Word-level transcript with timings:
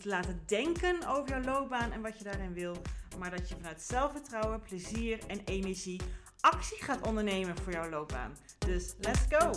te 0.00 0.08
laten 0.08 0.42
denken 0.46 1.06
over 1.08 1.28
jouw 1.28 1.42
loopbaan 1.42 1.92
en 1.92 2.00
wat 2.02 2.18
je 2.18 2.24
daarin 2.24 2.52
wil, 2.52 2.76
maar 3.18 3.30
dat 3.30 3.48
je 3.48 3.54
vanuit 3.54 3.82
zelfvertrouwen, 3.82 4.60
plezier 4.60 5.18
en 5.26 5.40
energie 5.44 6.00
actie 6.40 6.82
gaat 6.82 7.06
ondernemen 7.06 7.56
voor 7.56 7.72
jouw 7.72 7.90
loopbaan. 7.90 8.36
Dus 8.58 8.94
let's 9.00 9.20
go! 9.28 9.50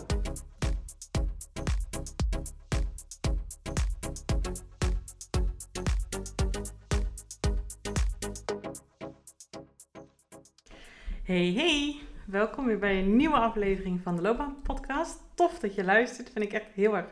Hey 11.23 11.53
hey, 11.53 11.99
welkom 12.25 12.66
weer 12.66 12.80
bij 12.80 12.99
een 12.99 13.16
nieuwe 13.16 13.35
aflevering 13.35 14.02
van 14.02 14.16
de 14.16 14.21
Loopbaan 14.21 14.61
Podcast. 14.63 15.19
Tof 15.33 15.59
dat 15.59 15.75
je 15.75 15.83
luistert, 15.83 16.30
vind 16.30 16.45
ik 16.45 16.53
echt 16.53 16.71
heel 16.73 16.95
erg 16.95 17.07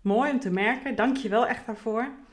mooi 0.00 0.30
om 0.30 0.40
te 0.40 0.50
merken. 0.50 0.94
Dank 0.94 1.16
je 1.16 1.28
wel 1.28 1.46
echt 1.46 1.66
daarvoor. 1.66 2.23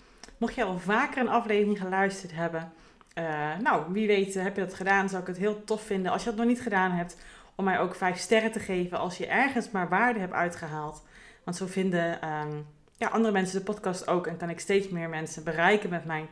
Mocht 0.42 0.56
je 0.56 0.64
al 0.64 0.80
vaker 0.80 1.22
een 1.22 1.30
aflevering 1.30 1.80
geluisterd 1.80 2.32
hebben, 2.32 2.74
uh, 3.18 3.58
nou 3.58 3.94
wie 3.94 4.08
weet 4.08 4.34
heb 4.34 4.56
je 4.56 4.62
dat 4.62 4.74
gedaan, 4.74 5.10
zou 5.10 5.22
ik 5.22 5.28
het 5.28 5.38
heel 5.38 5.64
tof 5.64 5.82
vinden 5.82 6.12
als 6.12 6.24
je 6.24 6.30
dat 6.30 6.38
nog 6.38 6.48
niet 6.48 6.62
gedaan 6.62 6.92
hebt, 6.92 7.18
om 7.56 7.64
mij 7.64 7.80
ook 7.80 7.96
vijf 7.96 8.18
sterren 8.18 8.52
te 8.52 8.60
geven 8.60 8.98
als 8.98 9.18
je 9.18 9.28
ergens 9.28 9.72
maar 9.72 9.90
waarde 9.90 10.20
hebt 10.20 10.34
uitgehaald. 10.34 11.04
Want 11.44 11.58
zo 11.58 11.66
vinden 11.66 12.30
um, 12.30 12.68
ja, 12.96 13.08
andere 13.08 13.34
mensen 13.34 13.58
de 13.58 13.64
podcast 13.64 14.08
ook 14.08 14.28
en 14.28 14.38
kan 14.38 14.50
ik 14.50 14.60
steeds 14.60 14.90
meer 14.90 15.10
mensen 15.10 15.44
bereiken 15.44 15.90
met 15.90 16.06
mijn 16.06 16.28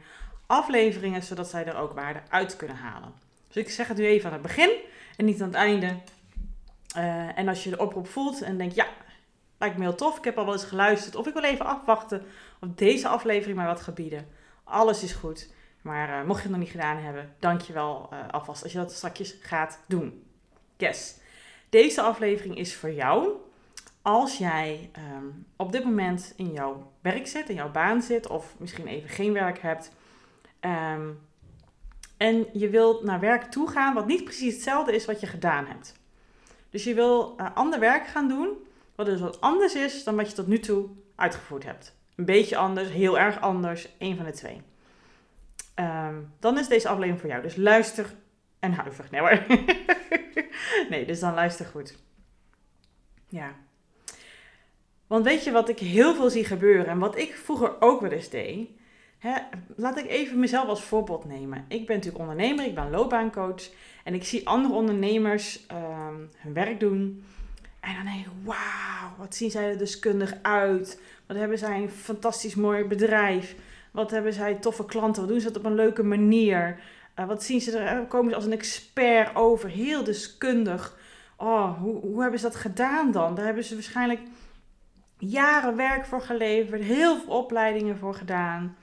afleveringen, 0.45 1.23
zodat 1.23 1.49
zij 1.49 1.65
er 1.65 1.77
ook 1.77 1.93
waarde 1.93 2.21
uit 2.29 2.55
kunnen 2.55 2.77
halen. 2.77 3.13
Dus 3.47 3.63
ik 3.63 3.69
zeg 3.69 3.87
het 3.87 3.97
nu 3.97 4.05
even 4.05 4.25
aan 4.25 4.33
het 4.33 4.41
begin 4.41 4.69
en 5.17 5.25
niet 5.25 5.41
aan 5.41 5.47
het 5.47 5.57
einde. 5.57 5.97
Uh, 6.97 7.37
en 7.37 7.47
als 7.47 7.63
je 7.63 7.69
de 7.69 7.79
oproep 7.79 8.07
voelt 8.07 8.41
en 8.41 8.57
denkt, 8.57 8.75
ja, 8.75 8.87
lijkt 9.59 9.77
me 9.77 9.83
heel 9.83 9.95
tof, 9.95 10.17
ik 10.17 10.23
heb 10.23 10.37
al 10.37 10.45
wel 10.45 10.53
eens 10.53 10.63
geluisterd, 10.63 11.15
of 11.15 11.27
ik 11.27 11.33
wil 11.33 11.43
even 11.43 11.65
afwachten 11.65 12.25
of 12.61 12.69
deze 12.75 13.07
aflevering 13.07 13.57
maar 13.57 13.67
wat 13.67 13.81
gebieden. 13.81 14.27
Alles 14.63 15.03
is 15.03 15.13
goed. 15.13 15.53
Maar 15.81 16.09
uh, 16.09 16.27
mocht 16.27 16.37
je 16.37 16.43
het 16.43 16.51
nog 16.51 16.59
niet 16.59 16.71
gedaan 16.71 16.97
hebben, 16.97 17.35
dank 17.39 17.61
je 17.61 17.73
wel 17.73 18.09
uh, 18.13 18.19
alvast 18.31 18.63
als 18.63 18.71
je 18.71 18.77
dat 18.77 18.91
straks 18.91 19.35
gaat 19.41 19.79
doen. 19.87 20.23
Yes. 20.77 21.17
Deze 21.69 22.01
aflevering 22.01 22.57
is 22.57 22.75
voor 22.75 22.91
jou 22.91 23.37
als 24.01 24.37
jij 24.37 24.91
um, 25.17 25.45
op 25.55 25.71
dit 25.71 25.83
moment 25.83 26.33
in 26.35 26.51
jouw 26.51 26.91
werk 27.01 27.27
zit, 27.27 27.49
in 27.49 27.55
jouw 27.55 27.71
baan 27.71 28.01
zit, 28.01 28.27
of 28.27 28.55
misschien 28.57 28.87
even 28.87 29.09
geen 29.09 29.33
werk 29.33 29.59
hebt. 29.59 29.91
Um, 30.61 31.19
en 32.17 32.47
je 32.53 32.69
wilt 32.69 33.03
naar 33.03 33.19
werk 33.19 33.43
toe 33.43 33.69
gaan 33.69 33.93
wat 33.93 34.07
niet 34.07 34.23
precies 34.23 34.53
hetzelfde 34.53 34.95
is 34.95 35.05
wat 35.05 35.19
je 35.19 35.27
gedaan 35.27 35.65
hebt. 35.65 35.99
Dus 36.69 36.83
je 36.83 36.93
wil 36.93 37.35
uh, 37.37 37.55
ander 37.55 37.79
werk 37.79 38.07
gaan 38.07 38.27
doen, 38.27 38.67
wat 38.99 39.07
dus 39.07 39.19
wat 39.19 39.41
anders 39.41 39.75
is 39.75 40.03
dan 40.03 40.15
wat 40.15 40.29
je 40.29 40.35
tot 40.35 40.47
nu 40.47 40.59
toe 40.59 40.89
uitgevoerd 41.15 41.63
hebt. 41.63 41.95
Een 42.15 42.25
beetje 42.25 42.57
anders, 42.57 42.89
heel 42.89 43.19
erg 43.19 43.41
anders, 43.41 43.97
één 43.97 44.15
van 44.15 44.25
de 44.25 44.31
twee. 44.31 44.61
Um, 45.75 46.33
dan 46.39 46.57
is 46.57 46.67
deze 46.67 46.87
aflevering 46.87 47.19
voor 47.19 47.29
jou. 47.29 47.41
Dus 47.41 47.55
luister 47.55 48.13
en 48.59 48.71
huiver. 48.71 49.05
Nee 49.11 49.19
hoor. 49.21 49.45
nee, 50.89 51.05
dus 51.05 51.19
dan 51.19 51.33
luister 51.33 51.65
goed. 51.65 51.97
Ja. 53.27 53.55
Want 55.07 55.25
weet 55.25 55.43
je 55.43 55.51
wat 55.51 55.69
ik 55.69 55.79
heel 55.79 56.15
veel 56.15 56.29
zie 56.29 56.45
gebeuren 56.45 56.87
en 56.87 56.99
wat 56.99 57.17
ik 57.17 57.35
vroeger 57.35 57.81
ook 57.81 58.01
wel 58.01 58.11
eens 58.11 58.29
deed? 58.29 58.69
Hè, 59.19 59.33
laat 59.75 59.97
ik 59.97 60.07
even 60.07 60.39
mezelf 60.39 60.67
als 60.67 60.83
voorbeeld 60.83 61.25
nemen. 61.25 61.65
Ik 61.67 61.85
ben 61.85 61.95
natuurlijk 61.95 62.23
ondernemer, 62.23 62.65
ik 62.65 62.75
ben 62.75 62.89
loopbaancoach. 62.89 63.69
En 64.03 64.13
ik 64.13 64.23
zie 64.23 64.47
andere 64.47 64.73
ondernemers 64.73 65.65
um, 65.71 66.29
hun 66.37 66.53
werk 66.53 66.79
doen. 66.79 67.23
En 67.89 67.95
dan 67.95 68.13
denk 68.13 68.25
ik, 68.25 68.31
wauw, 68.43 69.15
wat 69.17 69.35
zien 69.35 69.51
zij 69.51 69.69
er 69.69 69.77
deskundig 69.77 70.33
uit. 70.41 71.01
Wat 71.27 71.37
hebben 71.37 71.57
zij 71.57 71.81
een 71.81 71.89
fantastisch 71.89 72.55
mooi 72.55 72.83
bedrijf. 72.83 73.55
Wat 73.91 74.11
hebben 74.11 74.33
zij 74.33 74.55
toffe 74.55 74.85
klanten. 74.85 75.21
Wat 75.21 75.31
doen 75.31 75.39
ze 75.39 75.47
dat 75.47 75.57
op 75.57 75.65
een 75.65 75.75
leuke 75.75 76.03
manier. 76.03 76.79
Uh, 77.19 77.27
wat 77.27 77.43
zien 77.43 77.61
ze 77.61 77.77
er, 77.77 78.05
komen 78.05 78.29
ze 78.29 78.35
als 78.35 78.45
een 78.45 78.51
expert 78.51 79.35
over. 79.35 79.69
Heel 79.69 80.03
deskundig. 80.03 80.97
Oh, 81.35 81.79
hoe, 81.79 82.01
hoe 82.01 82.21
hebben 82.21 82.39
ze 82.39 82.45
dat 82.45 82.55
gedaan 82.55 83.11
dan? 83.11 83.35
Daar 83.35 83.45
hebben 83.45 83.63
ze 83.63 83.73
waarschijnlijk 83.73 84.21
jaren 85.17 85.75
werk 85.75 86.05
voor 86.05 86.21
geleverd. 86.21 86.81
Heel 86.81 87.17
veel 87.17 87.33
opleidingen 87.33 87.97
voor 87.97 88.13
gedaan. 88.13 88.75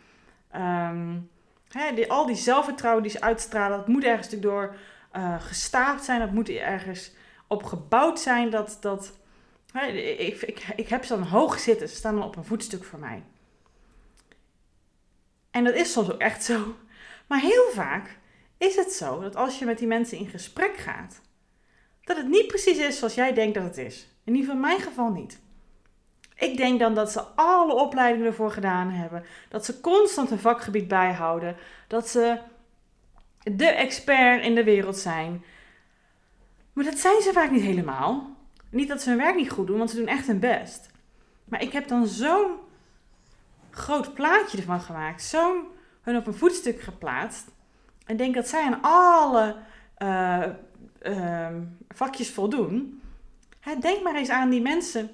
Um, 0.56 1.30
hè, 1.68 2.08
al 2.08 2.26
die 2.26 2.36
zelfvertrouwen 2.36 3.02
die 3.02 3.12
ze 3.12 3.20
uitstralen, 3.20 3.78
dat 3.78 3.88
moet 3.88 4.04
ergens 4.04 4.28
door 4.28 4.74
uh, 5.16 5.40
gestaafd 5.40 6.04
zijn. 6.04 6.20
Dat 6.20 6.32
moet 6.32 6.48
ergens 6.48 7.12
op 7.46 7.62
gebouwd 7.62 8.20
zijn. 8.20 8.50
Dat, 8.50 8.78
dat, 8.80 9.12
ik, 10.18 10.42
ik, 10.42 10.66
ik 10.76 10.88
heb 10.88 11.04
ze 11.04 11.14
dan 11.14 11.22
hoog 11.22 11.58
zitten. 11.58 11.88
Ze 11.88 11.94
staan 11.94 12.14
dan 12.14 12.24
op 12.24 12.36
een 12.36 12.44
voetstuk 12.44 12.84
voor 12.84 12.98
mij. 12.98 13.22
En 15.50 15.64
dat 15.64 15.74
is 15.74 15.92
soms 15.92 16.12
ook 16.12 16.20
echt 16.20 16.44
zo. 16.44 16.76
Maar 17.26 17.40
heel 17.40 17.70
vaak 17.72 18.18
is 18.58 18.76
het 18.76 18.92
zo 18.92 19.20
dat 19.20 19.36
als 19.36 19.58
je 19.58 19.64
met 19.64 19.78
die 19.78 19.86
mensen 19.86 20.18
in 20.18 20.26
gesprek 20.26 20.76
gaat, 20.76 21.20
dat 22.04 22.16
het 22.16 22.28
niet 22.28 22.46
precies 22.46 22.78
is 22.78 22.98
zoals 22.98 23.14
jij 23.14 23.32
denkt 23.32 23.54
dat 23.54 23.64
het 23.64 23.78
is. 23.78 24.08
In 24.24 24.34
ieder 24.34 24.50
geval 24.50 24.54
in 24.54 24.68
mijn 24.68 24.80
geval 24.80 25.10
niet. 25.10 25.40
Ik 26.34 26.56
denk 26.56 26.80
dan 26.80 26.94
dat 26.94 27.12
ze 27.12 27.20
alle 27.20 27.74
opleidingen 27.74 28.26
ervoor 28.26 28.50
gedaan 28.50 28.90
hebben. 28.90 29.24
Dat 29.48 29.64
ze 29.64 29.80
constant 29.80 30.30
een 30.30 30.38
vakgebied 30.38 30.88
bijhouden. 30.88 31.56
Dat 31.88 32.08
ze 32.08 32.38
de 33.42 33.66
expert 33.66 34.42
in 34.42 34.54
de 34.54 34.64
wereld 34.64 34.96
zijn. 34.96 35.44
Maar 36.76 36.84
dat 36.84 36.98
zijn 36.98 37.22
ze 37.22 37.32
vaak 37.32 37.50
niet 37.50 37.62
helemaal. 37.62 38.36
Niet 38.70 38.88
dat 38.88 39.02
ze 39.02 39.08
hun 39.08 39.18
werk 39.18 39.36
niet 39.36 39.50
goed 39.50 39.66
doen, 39.66 39.78
want 39.78 39.90
ze 39.90 39.96
doen 39.96 40.06
echt 40.06 40.26
hun 40.26 40.38
best. 40.38 40.90
Maar 41.44 41.62
ik 41.62 41.72
heb 41.72 41.88
dan 41.88 42.06
zo'n 42.06 42.56
groot 43.70 44.14
plaatje 44.14 44.58
ervan 44.58 44.80
gemaakt. 44.80 45.22
Zo'n 45.22 45.66
hun 46.00 46.16
op 46.16 46.26
een 46.26 46.34
voetstuk 46.34 46.80
geplaatst. 46.80 47.48
En 48.06 48.16
denk 48.16 48.34
dat 48.34 48.48
zij 48.48 48.62
aan 48.62 48.78
alle 48.82 49.56
uh, 49.98 50.46
uh, 51.02 51.56
vakjes 51.88 52.30
voldoen. 52.30 53.02
Hè, 53.60 53.76
denk 53.78 54.02
maar 54.02 54.14
eens 54.14 54.30
aan 54.30 54.50
die 54.50 54.62
mensen 54.62 55.10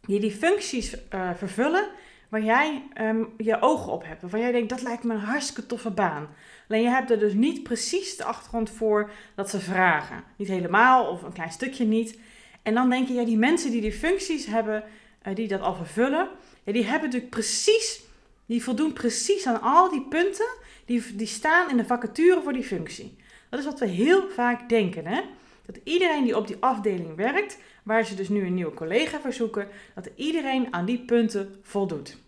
die 0.00 0.20
die 0.20 0.32
functies 0.32 0.96
uh, 1.14 1.30
vervullen 1.34 1.88
waar 2.32 2.42
jij 2.42 2.82
um, 3.00 3.28
je 3.36 3.60
ogen 3.60 3.92
op 3.92 4.04
hebt. 4.04 4.20
Waarvan 4.20 4.40
jij 4.40 4.52
denkt, 4.52 4.68
dat 4.68 4.82
lijkt 4.82 5.04
me 5.04 5.14
een 5.14 5.20
hartstikke 5.20 5.66
toffe 5.66 5.90
baan. 5.90 6.28
Alleen 6.68 6.82
je 6.82 6.88
hebt 6.88 7.10
er 7.10 7.18
dus 7.18 7.32
niet 7.32 7.62
precies 7.62 8.16
de 8.16 8.24
achtergrond 8.24 8.70
voor 8.70 9.10
dat 9.34 9.50
ze 9.50 9.60
vragen. 9.60 10.24
Niet 10.36 10.48
helemaal 10.48 11.06
of 11.06 11.22
een 11.22 11.32
klein 11.32 11.50
stukje 11.50 11.84
niet. 11.84 12.18
En 12.62 12.74
dan 12.74 12.90
denk 12.90 13.08
je, 13.08 13.14
ja, 13.14 13.24
die 13.24 13.38
mensen 13.38 13.70
die 13.70 13.80
die 13.80 13.92
functies 13.92 14.46
hebben, 14.46 14.84
uh, 15.28 15.34
die 15.34 15.48
dat 15.48 15.60
al 15.60 15.74
vervullen, 15.74 16.28
ja, 16.64 16.72
die 16.72 16.84
hebben 16.84 17.04
natuurlijk 17.04 17.30
precies, 17.30 18.02
die 18.46 18.62
voldoen 18.62 18.92
precies 18.92 19.46
aan 19.46 19.60
al 19.60 19.90
die 19.90 20.06
punten 20.08 20.48
die, 20.84 21.16
die 21.16 21.26
staan 21.26 21.70
in 21.70 21.76
de 21.76 21.84
vacature 21.84 22.42
voor 22.42 22.52
die 22.52 22.64
functie. 22.64 23.16
Dat 23.48 23.58
is 23.60 23.66
wat 23.66 23.80
we 23.80 23.86
heel 23.86 24.28
vaak 24.28 24.68
denken, 24.68 25.06
hè? 25.06 25.20
Dat 25.66 25.78
iedereen 25.84 26.24
die 26.24 26.36
op 26.36 26.46
die 26.46 26.56
afdeling 26.60 27.16
werkt, 27.16 27.58
waar 27.82 28.04
ze 28.04 28.14
dus 28.14 28.28
nu 28.28 28.46
een 28.46 28.54
nieuwe 28.54 28.74
collega 28.74 29.20
verzoeken, 29.20 29.68
dat 29.94 30.10
iedereen 30.14 30.72
aan 30.72 30.84
die 30.84 31.04
punten 31.04 31.58
voldoet. 31.62 32.18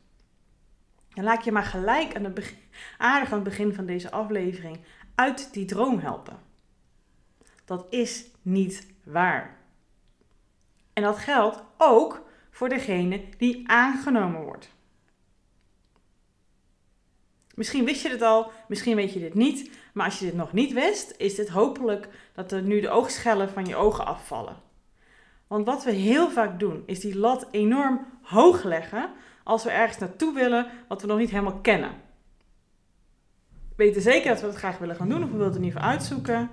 En 1.15 1.25
laat 1.25 1.45
je 1.45 1.53
maar 1.53 1.65
gelijk 1.65 2.17
aan 2.17 2.25
het 2.25 2.35
begin, 2.35 2.59
aardig 2.99 3.29
aan 3.29 3.35
het 3.35 3.49
begin 3.49 3.75
van 3.75 3.87
deze 3.87 4.11
aflevering 4.11 4.79
uit 5.15 5.53
die 5.53 5.65
droom 5.65 5.99
helpen. 5.99 6.39
Dat 7.65 7.87
is 7.91 8.25
niet 8.43 8.87
waar. 9.05 9.57
En 10.93 11.03
dat 11.03 11.19
geldt 11.19 11.63
ook 11.79 12.23
voor 12.51 12.69
degene 12.69 13.25
die 13.39 13.69
aangenomen 13.69 14.43
wordt. 14.43 14.73
Misschien 17.55 17.85
wist 17.85 18.03
je 18.03 18.09
het 18.09 18.23
al, 18.23 18.51
misschien 18.69 18.97
weet 18.97 19.13
je 19.13 19.21
dit 19.21 19.35
niet, 19.35 19.71
maar 19.93 20.05
als 20.05 20.19
je 20.19 20.25
dit 20.25 20.35
nog 20.35 20.53
niet 20.53 20.73
wist, 20.73 21.15
is 21.17 21.35
dit 21.35 21.49
hopelijk 21.49 22.09
dat 22.33 22.53
er 22.53 22.63
nu 22.63 22.81
de 22.81 22.89
oogschellen 22.89 23.51
van 23.51 23.67
je 23.67 23.77
ogen 23.77 24.07
afvallen. 24.07 24.57
Want 25.47 25.67
wat 25.67 25.85
we 25.85 25.91
heel 25.91 26.31
vaak 26.31 26.59
doen, 26.59 26.83
is 26.87 27.01
die 27.01 27.19
lat 27.19 27.47
enorm 27.51 28.07
hoog 28.23 28.63
leggen 28.63 29.11
als 29.45 29.65
we 29.65 29.71
ergens 29.71 29.99
naartoe 29.99 30.35
willen 30.35 30.67
wat 30.89 31.01
we 31.01 31.07
nog 31.07 31.19
niet 31.19 31.31
helemaal 31.31 31.61
kennen. 31.61 31.91
We 33.77 33.85
weten 33.85 34.03
zeker 34.03 34.29
dat 34.31 34.41
we 34.41 34.47
het 34.47 34.57
graag 34.57 34.79
willen 34.79 34.97
gaan 34.97 35.09
doen, 35.09 35.23
of 35.23 35.31
we 35.31 35.37
willen 35.37 35.47
het 35.47 35.57
in 35.57 35.65
ieder 35.65 35.81
geval 35.81 35.93
uitzoeken. 35.93 36.51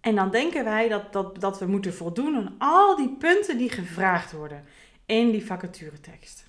En 0.00 0.14
dan 0.14 0.30
denken 0.30 0.64
wij 0.64 0.88
dat, 0.88 1.12
dat, 1.12 1.40
dat 1.40 1.58
we 1.58 1.66
moeten 1.66 1.94
voldoen 1.94 2.36
aan 2.36 2.54
al 2.58 2.96
die 2.96 3.16
punten 3.16 3.58
die 3.58 3.70
gevraagd 3.70 4.32
worden 4.32 4.64
in 5.06 5.30
die 5.30 5.46
vacaturetekst. 5.46 6.44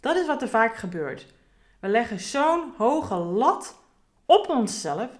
Dat 0.00 0.16
is 0.16 0.26
wat 0.26 0.42
er 0.42 0.48
vaak 0.48 0.76
gebeurt. 0.76 1.26
We 1.80 1.88
leggen 1.88 2.20
zo'n 2.20 2.72
hoge 2.76 3.14
lat 3.14 3.78
op 4.24 4.48
onszelf, 4.48 5.10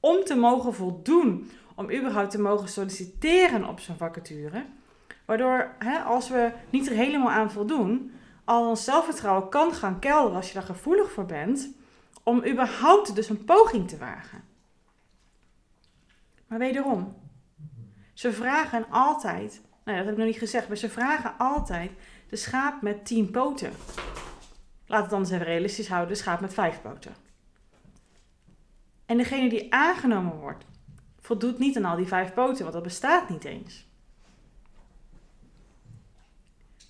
om 0.00 0.24
te 0.24 0.34
mogen 0.34 0.74
voldoen, 0.74 1.50
om 1.82 1.92
überhaupt 1.92 2.30
te 2.30 2.40
mogen 2.40 2.68
solliciteren 2.68 3.68
op 3.68 3.80
zo'n 3.80 3.96
vacature. 3.96 4.66
Waardoor, 5.24 5.74
hè, 5.78 5.98
als 5.98 6.28
we 6.28 6.52
niet 6.70 6.88
er 6.88 6.96
helemaal 6.96 7.30
aan 7.30 7.50
voldoen, 7.50 8.12
al 8.44 8.68
ons 8.68 8.84
zelfvertrouwen 8.84 9.48
kan 9.48 9.72
gaan 9.72 9.98
kelderen 9.98 10.36
als 10.36 10.48
je 10.48 10.54
daar 10.54 10.62
gevoelig 10.62 11.10
voor 11.10 11.26
bent, 11.26 11.70
om 12.22 12.44
überhaupt 12.46 13.14
dus 13.14 13.28
een 13.28 13.44
poging 13.44 13.88
te 13.88 13.98
wagen. 13.98 14.44
Maar 16.46 16.58
wederom, 16.58 17.16
ze 18.12 18.32
vragen 18.32 18.86
altijd, 18.90 19.60
nou 19.84 19.96
dat 19.96 20.04
heb 20.06 20.14
ik 20.14 20.16
nog 20.16 20.26
niet 20.26 20.38
gezegd, 20.38 20.68
maar 20.68 20.76
ze 20.76 20.90
vragen 20.90 21.34
altijd 21.38 21.90
de 22.28 22.36
schaap 22.36 22.82
met 22.82 23.06
tien 23.06 23.30
poten. 23.30 23.72
Laat 24.86 25.00
het 25.00 25.10
dan 25.10 25.20
eens 25.20 25.30
even 25.30 25.46
realistisch 25.46 25.88
houden, 25.88 26.12
de 26.12 26.20
schaap 26.20 26.40
met 26.40 26.54
vijf 26.54 26.82
poten. 26.82 27.14
En 29.06 29.16
degene 29.16 29.48
die 29.48 29.74
aangenomen 29.74 30.38
wordt, 30.38 30.64
voldoet 31.32 31.58
niet 31.58 31.76
aan 31.76 31.84
al 31.84 31.96
die 31.96 32.06
vijf 32.06 32.32
poten, 32.32 32.62
want 32.62 32.72
dat 32.72 32.82
bestaat 32.82 33.28
niet 33.28 33.44
eens. 33.44 33.86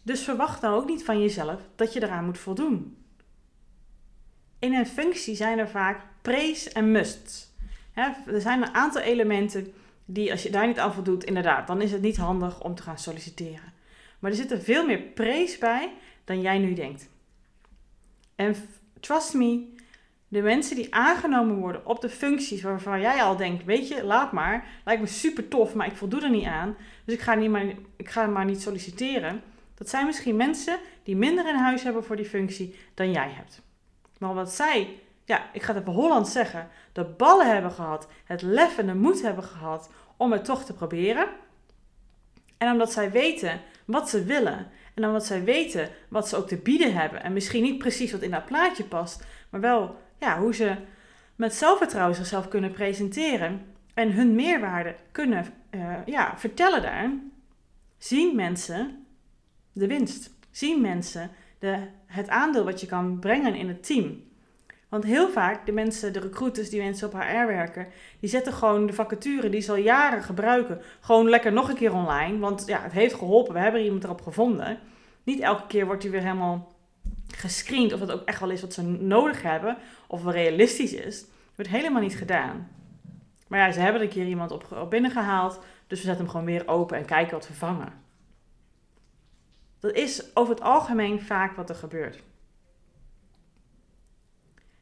Dus 0.03 0.23
verwacht 0.23 0.61
dan 0.61 0.75
ook 0.75 0.87
niet 0.87 1.05
van 1.05 1.21
jezelf 1.21 1.61
dat 1.77 1.93
je 1.93 2.03
eraan 2.03 2.25
moet 2.25 2.39
voldoen. 2.39 2.97
In 4.59 4.75
een 4.75 4.87
functie 4.87 5.35
zijn 5.35 5.59
er 5.59 5.69
vaak 5.69 6.03
praise 6.23 6.71
en 6.71 6.91
musts. 6.91 7.51
er 8.27 8.41
zijn 8.41 8.63
een 8.63 8.75
aantal 8.75 9.03
elementen 9.03 9.73
die, 10.05 10.31
als 10.31 10.43
je 10.43 10.51
daar 10.51 10.67
niet 10.67 10.79
aan 10.79 10.95
voldoet, 10.95 11.25
inderdaad, 11.25 11.67
dan 11.67 11.81
is 11.81 11.93
het 11.93 12.03
niet 12.03 12.17
handig 12.17 12.61
om 12.61 12.75
te 12.75 12.83
gaan 12.83 12.99
solliciteren. 12.99 13.73
Maar 14.19 14.31
er 14.31 14.37
zit 14.37 14.51
er 14.51 14.61
veel 14.61 14.87
meer 14.87 15.01
praise 15.01 15.59
bij 15.59 15.93
dan 16.25 16.41
jij 16.41 16.59
nu 16.59 16.75
denkt. 16.75 17.09
En 18.35 18.55
trust 19.01 19.35
me, 19.35 19.75
de 20.33 20.43
mensen 20.43 20.77
die 20.77 20.95
aangenomen 20.95 21.57
worden 21.57 21.87
op 21.87 22.01
de 22.01 22.09
functies 22.09 22.63
waarvan 22.63 23.01
jij 23.01 23.23
al 23.23 23.37
denkt, 23.37 23.65
weet 23.65 23.89
je, 23.89 24.05
laat 24.05 24.33
maar, 24.33 24.67
lijkt 24.85 25.01
me 25.01 25.07
super 25.07 25.49
tof, 25.49 25.75
maar 25.75 25.87
ik 25.87 25.97
voldoe 25.97 26.23
er 26.23 26.31
niet 26.31 26.47
aan, 26.47 26.77
dus 27.05 27.15
ik 27.15 27.21
ga, 27.21 27.35
niet 27.35 27.51
maar, 27.51 27.65
ik 27.97 28.09
ga 28.09 28.27
maar 28.27 28.45
niet 28.45 28.63
solliciteren. 28.63 29.43
Dat 29.75 29.89
zijn 29.89 30.07
misschien 30.07 30.37
mensen 30.37 30.79
die 31.03 31.17
minder 31.17 31.49
in 31.49 31.55
huis 31.55 31.83
hebben 31.83 32.05
voor 32.05 32.17
die 32.17 32.25
functie 32.25 32.75
dan 32.95 33.11
jij 33.11 33.31
hebt. 33.31 33.63
Maar 34.19 34.31
omdat 34.31 34.53
zij, 34.53 35.01
ja, 35.25 35.51
ik 35.53 35.63
ga 35.63 35.73
het 35.73 35.83
even 35.83 35.95
Holland 35.95 36.29
zeggen, 36.29 36.69
de 36.93 37.05
ballen 37.05 37.53
hebben 37.53 37.71
gehad, 37.71 38.09
het 38.25 38.43
lef 38.43 38.79
en 38.79 38.87
de 38.87 38.95
moed 38.95 39.23
hebben 39.23 39.45
gehad 39.45 39.91
om 40.17 40.33
het 40.33 40.45
toch 40.45 40.65
te 40.65 40.73
proberen. 40.73 41.27
En 42.59 42.73
omdat 42.73 42.93
zij 42.93 43.11
weten 43.11 43.61
wat 43.85 44.09
ze 44.09 44.25
willen 44.25 44.71
en 44.95 45.07
omdat 45.07 45.27
zij 45.27 45.45
weten 45.45 45.89
wat 46.09 46.29
ze 46.29 46.37
ook 46.37 46.49
te 46.49 46.57
bieden 46.57 46.95
hebben 46.95 47.23
en 47.23 47.33
misschien 47.33 47.63
niet 47.63 47.79
precies 47.79 48.13
wat 48.13 48.23
in 48.23 48.31
dat 48.31 48.45
plaatje 48.45 48.85
past, 48.85 49.25
maar 49.51 49.61
wel 49.61 49.97
ja, 50.23 50.39
hoe 50.39 50.55
ze 50.55 50.77
met 51.37 51.55
zelfvertrouwen 51.55 52.17
zichzelf 52.17 52.49
kunnen 52.49 52.71
presenteren 52.71 53.67
en 53.95 54.13
hun 54.13 54.35
meerwaarde 54.35 54.95
kunnen 55.13 55.47
uh, 55.71 55.95
ja, 56.07 56.35
vertellen 56.37 56.83
daar, 56.83 57.11
zien 57.99 58.37
mensen 58.37 59.07
de 59.73 59.87
winst. 59.87 60.31
Zien 60.51 60.81
mensen 60.81 61.31
de, 61.59 61.79
het 62.07 62.29
aandeel 62.29 62.65
wat 62.65 62.81
je 62.81 62.87
kan 62.87 63.19
brengen 63.19 63.55
in 63.55 63.69
het 63.69 63.87
team. 63.87 64.23
Want 64.89 65.05
heel 65.05 65.31
vaak, 65.31 65.67
de 65.67 65.73
mensen, 65.73 66.13
de 66.13 66.21
recruiters 66.21 66.71
die 66.71 66.83
mensen 66.83 67.09
op 67.09 67.13
HR 67.13 67.47
werken, 67.47 67.87
die 68.21 68.31
zetten 68.31 68.53
gewoon 68.53 68.87
de 68.87 68.93
vacature 68.93 69.49
die 69.49 69.61
ze 69.61 69.71
al 69.71 69.77
jaren 69.77 70.23
gebruiken, 70.23 70.81
gewoon 71.01 71.29
lekker 71.29 71.53
nog 71.53 71.69
een 71.69 71.75
keer 71.75 71.95
online. 71.95 72.39
Want 72.39 72.63
ja, 72.67 72.83
het 72.83 72.93
heeft 72.93 73.15
geholpen, 73.15 73.55
we 73.55 73.61
hebben 73.61 73.85
iemand 73.85 74.05
erop 74.05 74.23
gevonden. 74.23 74.79
Niet 75.23 75.41
elke 75.41 75.67
keer 75.67 75.87
wordt 75.87 76.03
hij 76.03 76.13
weer 76.13 76.23
helemaal 76.23 76.72
gescreend 77.43 77.93
of 77.93 78.01
het 78.01 78.11
ook 78.11 78.25
echt 78.25 78.41
wel 78.41 78.51
is 78.51 78.61
wat 78.61 78.73
ze 78.73 78.83
nodig 78.83 79.43
hebben, 79.43 79.77
of 80.07 80.23
wel 80.23 80.33
realistisch 80.33 80.93
is. 80.93 81.21
Dat 81.21 81.57
wordt 81.57 81.71
helemaal 81.71 82.03
niet 82.03 82.17
gedaan. 82.17 82.71
Maar 83.49 83.59
ja, 83.59 83.73
ze 83.73 83.81
hebben 83.81 84.03
een 84.03 84.09
keer 84.09 84.27
iemand 84.27 84.51
op, 84.51 84.73
op 84.73 84.91
binnengehaald, 84.91 85.61
dus 85.87 85.99
we 85.99 86.07
zetten 86.07 86.25
hem 86.25 86.29
gewoon 86.29 86.47
weer 86.47 86.69
open 86.69 86.97
en 86.97 87.05
kijken 87.05 87.33
wat 87.33 87.47
vervangen. 87.47 87.93
Dat 89.81 89.93
is 89.93 90.37
over 90.37 90.55
het 90.55 90.63
algemeen 90.63 91.21
vaak 91.21 91.57
wat 91.57 91.69
er 91.69 91.75
gebeurt. 91.75 92.23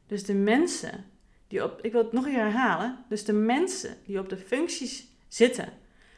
Dus 0.07 0.23
de 0.23 0.33
mensen 0.33 1.05
die 1.47 1.63
op, 1.63 1.81
ik 1.81 1.91
wil 1.91 2.03
het 2.03 2.11
nog 2.11 2.25
een 2.25 2.31
keer 2.31 2.39
herhalen, 2.39 3.05
dus 3.09 3.25
de 3.25 3.33
mensen 3.33 3.97
die 4.05 4.19
op 4.19 4.29
de 4.29 4.37
functies 4.37 5.07
zitten 5.27 5.73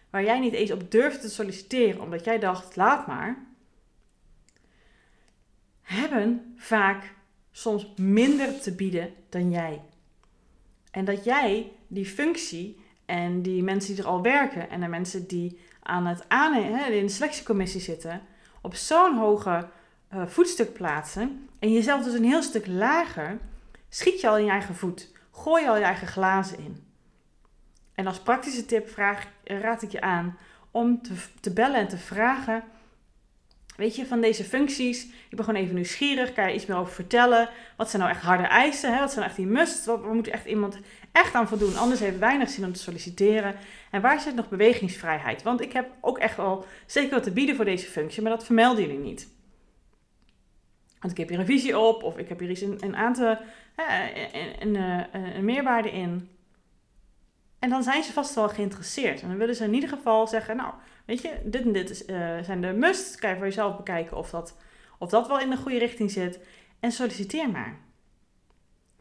waar 0.10 0.24
jij 0.24 0.40
niet 0.40 0.54
eens 0.54 0.72
op 0.72 0.92
durft 0.92 1.22
te 1.22 1.30
solliciteren 1.30 2.02
omdat 2.02 2.26
jij 2.26 2.40
dacht, 2.40 2.76
laat 2.76 3.08
maar, 3.08 3.46
hebben 5.84 6.54
vaak 6.58 7.14
soms 7.52 7.94
minder 7.96 8.60
te 8.60 8.76
bieden 8.76 9.14
dan 9.30 9.52
jij. 9.52 9.82
En 10.92 11.06
dat 11.06 11.24
jij 11.24 11.72
die 11.88 12.06
functie 12.06 12.82
en 13.06 13.42
die 13.42 13.64
mensen 13.64 13.96
die 13.96 14.04
er 14.04 14.10
al 14.10 14.22
werken 14.22 14.70
en 14.70 14.80
de 14.80 14.88
mensen 14.88 15.28
die 15.28 15.60
aan 15.84 16.06
het 16.06 16.30
aannemen, 16.30 16.94
in 16.94 17.06
de 17.06 17.12
selectiecommissie 17.12 17.82
zitten, 17.82 18.22
op 18.62 18.76
zo'n 18.76 19.18
hoge 19.18 19.70
uh, 20.14 20.28
voetstuk 20.28 20.74
plaatsen 20.74 21.50
en 21.60 21.72
jezelf 21.72 22.04
dus 22.04 22.14
een 22.14 22.24
heel 22.24 22.44
stuk 22.44 22.68
lager, 22.68 23.38
schiet 23.90 24.22
je 24.22 24.28
al 24.28 24.38
in 24.38 24.46
je 24.46 24.52
eigen 24.52 24.76
voet. 24.76 25.12
Gooi 25.32 25.64
je 25.64 25.70
al 25.70 25.78
je 25.78 25.84
eigen 25.84 26.08
glazen 26.08 26.58
in. 26.60 26.84
En 27.94 28.08
als 28.08 28.20
praktische 28.20 28.66
tip 28.66 28.90
vraag, 28.90 29.28
raad 29.44 29.82
ik 29.82 29.92
je 29.92 30.02
aan 30.02 30.38
om 30.72 31.02
te, 31.02 31.14
te 31.40 31.54
bellen 31.54 31.80
en 31.80 31.88
te 31.88 31.98
vragen 31.98 32.64
Weet 33.76 33.96
je, 33.96 34.06
van 34.06 34.22
deze 34.22 34.44
functies, 34.44 35.06
ik 35.06 35.36
ben 35.36 35.46
gewoon 35.46 35.62
even 35.62 35.76
nieuwsgierig, 35.76 36.34
kan 36.34 36.48
je 36.48 36.54
iets 36.54 36.66
meer 36.66 36.78
over 36.78 36.94
vertellen? 36.94 37.50
Wat 37.78 37.90
zijn 37.90 38.02
nou 38.02 38.14
echt 38.14 38.24
harde 38.24 38.44
eisen? 38.44 38.94
Hè? 38.94 39.00
Wat 39.00 39.12
zijn 39.12 39.20
nou 39.20 39.28
echt 39.28 39.36
die 39.36 39.48
must? 39.48 39.86
Wat, 39.86 40.14
moet 40.14 40.28
echt 40.28 40.46
iemand 40.46 40.78
echt 41.12 41.34
aan 41.34 41.48
voldoen? 41.48 41.78
Anders 41.78 42.00
heeft 42.00 42.18
weinig 42.18 42.50
zin 42.50 42.66
om 42.66 42.74
te 42.74 42.80
solliciteren. 42.80 43.56
En 43.92 44.02
waar 44.02 44.20
zit 44.20 44.36
nog 44.36 44.50
bewegingsvrijheid? 44.50 45.44
Want 45.44 45.62
ik 45.62 45.74
heb 45.74 45.90
ook 46.02 46.18
echt 46.18 46.38
wel 46.38 46.66
zeker 46.86 47.14
wat 47.14 47.24
te 47.24 47.32
bieden 47.32 47.56
voor 47.56 47.66
deze 47.66 47.88
functie, 47.88 48.22
maar 48.22 48.32
dat 48.32 48.46
vermelden 48.46 48.84
jullie 48.84 49.00
niet. 49.00 49.32
Want 51.00 51.12
ik 51.12 51.20
heb 51.20 51.30
hier 51.30 51.40
een 51.40 51.46
visie 51.46 51.80
op, 51.80 52.04
of 52.04 52.18
ik 52.18 52.30
heb 52.30 52.40
hier 52.40 52.50
iets 52.50 52.62
een, 52.62 52.78
een 52.82 52.96
een, 54.60 54.76
een, 54.76 54.76
een 55.36 55.46
meerwaarde 55.46 55.92
in. 55.92 56.30
En 57.60 57.70
dan 57.70 57.84
zijn 57.84 58.04
ze 58.04 58.12
vast 58.12 58.36
wel 58.36 58.50
geïnteresseerd. 58.50 59.22
En 59.22 59.28
dan 59.28 59.38
willen 59.38 59.56
ze 59.56 59.64
in 59.64 59.74
ieder 59.74 59.90
geval 59.90 60.28
zeggen, 60.28 60.56
nou, 60.56 60.74
weet 61.06 61.22
je, 61.22 61.40
dit 61.44 61.62
en 61.62 61.72
dit 61.72 61.90
is, 61.90 62.08
uh, 62.08 62.40
zijn 62.42 62.62
de 62.62 62.74
must. 62.74 63.20
Kan 63.20 63.30
je 63.30 63.36
voor 63.36 63.46
jezelf 63.46 63.78
bekijken 63.78 64.18
of 64.18 64.30
dat, 64.30 64.58
of 64.98 65.10
dat 65.10 65.28
wel 65.28 65.40
in 65.40 65.50
de 65.50 65.58
goede 65.58 65.78
richting 65.78 66.12
zit. 66.12 66.40
En 66.80 66.92
solliciteer 66.92 67.50
maar. 67.50 67.80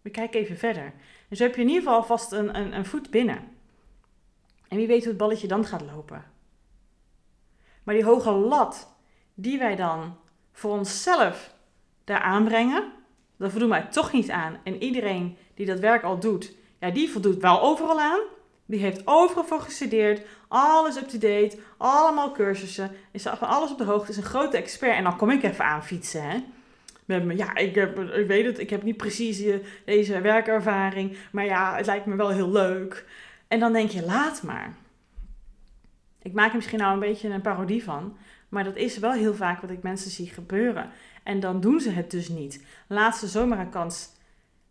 We 0.02 0.11
kijken 0.11 0.40
even 0.40 0.56
verder. 0.56 0.92
Dus 1.28 1.38
heb 1.38 1.54
je 1.54 1.61
in 1.61 1.68
ieder 1.68 1.82
geval 1.82 2.04
vast 2.04 2.32
een, 2.32 2.56
een, 2.59 2.76
een 2.76 2.87
voet 2.87 3.11
binnen. 3.11 3.49
En 4.68 4.76
wie 4.76 4.87
weet 4.87 4.99
hoe 4.99 5.09
het 5.09 5.16
balletje 5.16 5.49
dan 5.49 5.64
gaat 5.64 5.82
lopen. 5.94 6.25
Maar 7.82 7.94
die 7.94 8.04
hoge 8.04 8.30
lat 8.30 8.97
die 9.35 9.59
wij 9.59 9.76
dan 9.76 10.16
voor 10.52 10.71
onszelf 10.71 11.54
daar 12.04 12.21
aanbrengen, 12.21 12.92
dat 13.37 13.50
voldoen 13.50 13.68
wij 13.68 13.82
toch 13.82 14.12
niet 14.12 14.30
aan. 14.30 14.61
En 14.64 14.82
iedereen 14.82 15.37
die 15.54 15.66
dat 15.66 15.78
werk 15.78 16.02
al 16.02 16.18
doet, 16.18 16.54
ja, 16.80 16.90
die 16.90 17.11
voldoet 17.11 17.40
wel 17.40 17.62
overal 17.62 18.00
aan. 18.00 18.21
Die 18.66 18.80
heeft 18.80 19.02
overal 19.04 19.44
voor 19.44 19.61
gestudeerd, 19.61 20.26
alles 20.52 20.97
up-to-date, 20.97 21.59
allemaal 21.76 22.32
cursussen, 22.32 22.90
is 23.11 23.23
van 23.23 23.49
alles 23.49 23.71
op 23.71 23.78
de 23.78 23.85
hoogte, 23.85 24.11
is 24.11 24.16
een 24.16 24.23
grote 24.23 24.56
expert. 24.56 24.97
En 24.97 25.02
dan 25.02 25.16
kom 25.16 25.30
ik 25.30 25.42
even 25.42 25.64
aan 25.64 25.85
fietsen, 25.85 26.23
hè. 26.23 26.44
Met 27.04 27.25
me, 27.25 27.37
ja, 27.37 27.54
ik, 27.54 27.75
heb, 27.75 27.99
ik 27.99 28.26
weet 28.26 28.44
het, 28.44 28.59
ik 28.59 28.71
heb 28.71 28.82
niet 28.82 28.97
precies 28.97 29.44
deze 29.85 30.21
werkervaring, 30.21 31.16
maar 31.32 31.44
ja, 31.44 31.76
het 31.76 31.87
lijkt 31.87 32.06
me 32.06 32.16
wel 32.16 32.28
heel 32.28 32.50
leuk. 32.50 33.04
En 33.49 33.61
dan 33.61 33.73
denk 33.73 33.90
je, 33.90 34.04
laat 34.04 34.42
maar. 34.42 34.75
Ik 36.23 36.32
maak 36.32 36.49
er 36.49 36.56
misschien 36.56 36.78
nou 36.78 36.92
een 36.92 36.99
beetje 36.99 37.28
een 37.28 37.40
parodie 37.40 37.85
van, 37.85 38.16
maar 38.49 38.64
dat 38.64 38.76
is 38.76 38.99
wel 38.99 39.12
heel 39.12 39.35
vaak 39.35 39.61
wat 39.61 39.71
ik 39.71 39.82
mensen 39.82 40.11
zie 40.11 40.28
gebeuren. 40.28 40.90
En 41.23 41.40
dan 41.40 41.61
doen 41.61 41.80
ze 41.80 41.90
het 41.90 42.11
dus 42.11 42.28
niet. 42.28 42.64
Laat 42.87 43.16
ze 43.16 43.26
zomaar 43.26 43.59
een 43.59 43.71
kans 43.71 44.09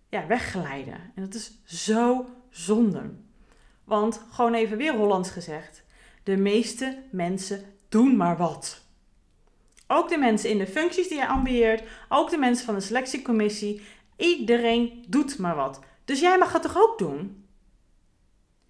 ja, 0.10 0.28
weggeleiden. 0.28 1.12
En 1.16 1.22
dat 1.22 1.34
is 1.34 1.62
zo 1.66 2.26
zonde. 2.50 3.02
Want 3.84 4.22
gewoon 4.32 4.54
even 4.54 4.78
weer 4.78 4.94
Hollands 4.94 5.30
gezegd: 5.30 5.84
de 6.24 6.38
meeste 6.38 6.98
mensen 7.12 7.64
doen 7.90 8.16
maar 8.16 8.38
wat. 8.38 8.82
Ook 9.88 10.10
de 10.10 10.18
mensen 10.18 10.50
in 10.50 10.58
de 10.58 10.68
functies 10.68 11.08
die 11.08 11.18
je 11.18 11.28
ambieert, 11.28 11.84
ook 12.10 12.30
de 12.30 12.38
mensen 12.38 12.66
van 12.66 12.76
de 12.76 12.82
selectiecommissie, 12.82 13.82
iedereen 14.18 15.06
doet 15.08 15.38
maar 15.38 15.56
wat. 15.56 15.80
Dus 16.06 16.20
jij 16.20 16.38
mag 16.38 16.54
het 16.54 16.62
toch 16.62 16.78
ook 16.78 16.98
doen? 16.98 17.46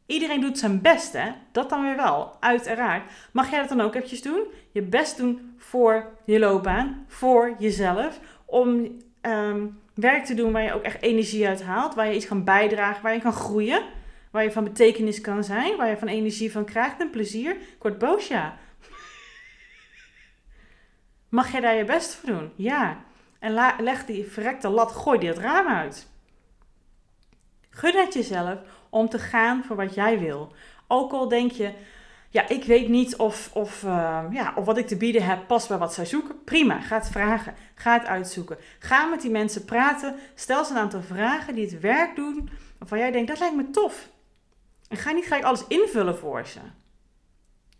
Iedereen 0.06 0.42
doet 0.42 0.58
zijn 0.58 0.82
best, 0.82 1.14
hè? 1.14 1.32
Dat 1.52 1.70
dan 1.70 1.82
weer 1.84 1.96
wel, 1.96 2.38
uiteraard. 2.40 3.12
Mag 3.32 3.50
jij 3.50 3.60
dat 3.60 3.70
dan 3.70 3.82
ook 3.82 3.96
eventjes 3.96 4.22
doen? 4.22 4.44
Je 4.72 4.82
best 4.82 5.18
doen 5.18 5.54
voor 5.58 6.06
je 6.26 6.40
loopbaan, 6.40 7.06
voor 7.08 7.56
jezelf, 7.60 8.20
om 8.46 8.98
ehm, 9.22 9.68
werk 9.94 10.26
te 10.26 10.34
doen 10.34 10.52
waar 10.52 10.64
je 10.64 10.74
ook 10.74 10.84
echt 10.84 11.02
energie 11.02 11.48
uit 11.48 11.64
haalt, 11.64 11.96
waar 11.96 12.08
je 12.08 12.16
iets 12.16 12.28
kan 12.28 12.44
bijdragen, 12.44 13.04
waar 13.04 13.14
je 13.14 13.22
kan 13.22 13.34
groeien. 13.34 13.84
Waar 14.32 14.44
je 14.44 14.52
van 14.52 14.64
betekenis 14.64 15.22
kan 15.22 15.44
zijn, 15.44 15.78
waar 15.78 15.90
je 15.90 15.98
van 15.98 16.08
energie 16.08 16.52
van 16.52 16.66
krijgt 16.66 17.00
en 17.00 17.10
plezier. 17.10 17.52
Ik 17.52 17.98
word. 18.00 18.04
Mag 21.30 21.52
jij 21.52 21.62
daar 21.62 21.76
je 21.76 21.86
best 21.86 22.16
voor 22.16 22.30
doen? 22.30 22.52
Ja. 22.56 23.04
En 23.40 23.54
leg 23.80 24.06
die 24.06 24.26
verrekte 24.26 24.70
lat, 24.70 24.92
gooi 24.92 25.20
die 25.20 25.30
het 25.30 25.38
raam 25.38 25.68
uit. 25.68 26.08
Gun 27.70 27.96
het 27.96 28.14
jezelf 28.14 28.60
om 28.90 29.10
te 29.10 29.20
gaan 29.20 29.64
voor 29.64 29.76
wat 29.76 29.94
jij 29.94 30.20
wil. 30.20 30.54
Ook 30.88 31.12
al 31.12 31.28
denk 31.28 31.52
je, 31.52 31.74
ja, 32.30 32.48
ik 32.48 32.64
weet 32.64 32.90
niet 32.90 33.16
of, 33.16 33.50
of, 33.54 33.84
uh, 33.84 34.24
ja, 34.32 34.54
of 34.56 34.66
wat 34.66 34.78
ik 34.78 34.88
te 34.88 34.98
bieden 34.98 35.26
heb 35.26 35.48
past 35.48 35.68
bij 35.68 35.78
wat 35.78 35.94
zij 35.94 36.06
zoeken. 36.06 36.44
Prima, 36.44 36.80
ga 36.80 36.96
het 36.96 37.10
vragen. 37.10 37.54
Ga 37.76 37.94
het 37.94 38.06
uitzoeken. 38.06 38.58
Ga 38.80 39.06
met 39.06 39.22
die 39.22 39.32
mensen 39.32 39.66
praten. 39.66 40.16
Stel 40.36 40.66
ze 40.66 40.72
een 40.72 40.80
aantal 40.80 41.02
vragen 41.02 41.56
die 41.56 41.66
het 41.66 41.80
werk 41.80 42.16
doen 42.16 42.50
waarvan 42.78 42.98
jij 42.98 43.12
denkt, 43.12 43.28
dat 43.28 43.40
lijkt 43.40 43.56
me 43.56 43.70
tof. 43.70 44.10
En 44.92 44.98
ga 44.98 45.12
niet 45.12 45.24
gelijk 45.24 45.44
alles 45.44 45.68
invullen 45.68 46.18
voor 46.18 46.46
ze. 46.46 46.60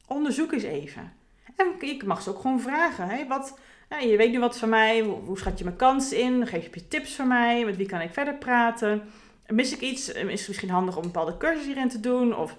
Onderzoek 0.08 0.52
eens 0.52 0.64
even. 0.64 1.14
En 1.56 1.68
ik 1.80 2.06
mag 2.06 2.22
ze 2.22 2.30
ook 2.30 2.40
gewoon 2.40 2.62
vragen. 2.62 3.08
Hè? 3.08 3.28
Wat, 3.28 3.60
je 4.00 4.18
weet 4.18 4.32
nu 4.32 4.40
wat 4.40 4.58
van 4.58 4.70
mij. 4.70 5.02
Hoe, 5.02 5.38
schat 5.38 5.58
je 5.58 5.64
mijn 5.64 5.76
kans 5.76 6.12
in? 6.12 6.48
Geef 6.48 6.74
je 6.74 6.88
tips 6.88 7.16
voor 7.16 7.28
mij? 7.28 7.66
Met 7.66 7.76
wie 7.76 7.86
kan 7.86 8.02
ik 8.02 8.14
verder 8.14 8.36
praten? 8.36 9.04
Mis 9.48 9.74
ik 9.74 9.80
iets? 9.80 10.10
Is 10.10 10.40
het 10.40 10.48
misschien 10.48 10.70
handig 10.70 10.96
om 10.96 11.04
een 11.04 11.12
bepaalde 11.12 11.38
cursus 11.38 11.66
hierin 11.66 11.90
te 11.90 12.00
doen? 12.00 12.36
Of 12.36 12.58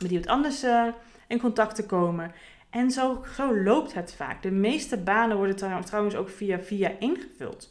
met 0.00 0.10
iemand 0.10 0.30
anders 0.30 0.64
uh, 0.64 0.86
in 1.28 1.40
contact 1.40 1.74
te 1.74 1.86
komen? 1.86 2.32
En 2.70 2.90
zo, 2.90 3.24
zo 3.36 3.56
loopt 3.56 3.94
het 3.94 4.14
vaak. 4.14 4.42
De 4.42 4.50
meeste 4.50 4.96
banen 4.96 5.36
worden 5.36 5.56
trouwens 5.84 6.14
ook 6.14 6.28
via 6.28 6.60
via 6.60 6.90
ingevuld. 6.98 7.68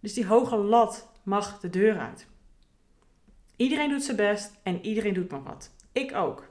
Dus 0.00 0.14
die 0.14 0.26
hoge 0.26 0.56
lat 0.56 1.08
mag 1.22 1.60
de 1.60 1.70
deur 1.70 1.98
uit. 1.98 2.26
Iedereen 3.58 3.88
doet 3.88 4.02
zijn 4.02 4.16
best 4.16 4.58
en 4.62 4.84
iedereen 4.84 5.14
doet 5.14 5.30
maar 5.30 5.42
wat. 5.42 5.70
Ik 5.92 6.14
ook. 6.14 6.48